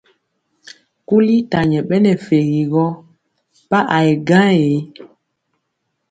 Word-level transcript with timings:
Kuli 1.07 1.35
ta 1.51 1.59
nyɛ 1.69 1.79
ɓɛ 1.87 1.97
nɛ 2.03 2.11
fegi 2.25 2.61
gɔ 2.71 2.85
pa 3.69 3.79
a 3.95 3.97
yɛ 4.07 4.13
gaŋ 4.27 4.49
ee. 4.67 4.77